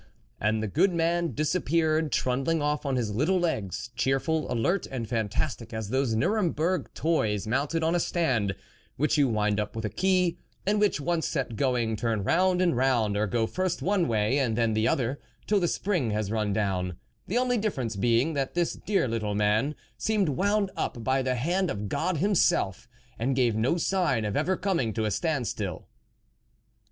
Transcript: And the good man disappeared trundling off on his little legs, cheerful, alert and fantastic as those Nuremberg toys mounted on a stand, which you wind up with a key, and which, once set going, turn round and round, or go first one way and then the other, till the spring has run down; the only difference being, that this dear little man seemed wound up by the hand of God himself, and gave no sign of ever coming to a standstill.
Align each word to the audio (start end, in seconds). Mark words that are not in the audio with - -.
And 0.39 0.63
the 0.63 0.67
good 0.67 0.91
man 0.91 1.35
disappeared 1.35 2.11
trundling 2.11 2.59
off 2.59 2.87
on 2.87 2.95
his 2.95 3.11
little 3.13 3.37
legs, 3.39 3.91
cheerful, 3.95 4.51
alert 4.51 4.87
and 4.87 5.07
fantastic 5.07 5.73
as 5.73 5.89
those 5.91 6.15
Nuremberg 6.15 6.89
toys 6.95 7.45
mounted 7.45 7.83
on 7.83 7.93
a 7.93 7.99
stand, 7.99 8.55
which 8.97 9.19
you 9.19 9.29
wind 9.29 9.59
up 9.59 9.75
with 9.75 9.85
a 9.85 9.91
key, 9.91 10.39
and 10.65 10.79
which, 10.79 10.99
once 10.99 11.27
set 11.27 11.55
going, 11.55 11.95
turn 11.95 12.23
round 12.23 12.63
and 12.63 12.75
round, 12.75 13.15
or 13.15 13.27
go 13.27 13.45
first 13.45 13.83
one 13.83 14.07
way 14.07 14.39
and 14.39 14.57
then 14.57 14.73
the 14.73 14.87
other, 14.87 15.19
till 15.45 15.59
the 15.59 15.67
spring 15.67 16.09
has 16.09 16.31
run 16.31 16.51
down; 16.51 16.95
the 17.27 17.37
only 17.37 17.59
difference 17.59 17.95
being, 17.95 18.33
that 18.33 18.55
this 18.55 18.73
dear 18.73 19.07
little 19.07 19.35
man 19.35 19.75
seemed 19.99 20.29
wound 20.29 20.71
up 20.75 21.03
by 21.03 21.21
the 21.21 21.35
hand 21.35 21.69
of 21.69 21.89
God 21.89 22.17
himself, 22.17 22.89
and 23.19 23.35
gave 23.35 23.55
no 23.55 23.77
sign 23.77 24.25
of 24.25 24.35
ever 24.35 24.57
coming 24.57 24.93
to 24.93 25.05
a 25.05 25.11
standstill. 25.11 25.85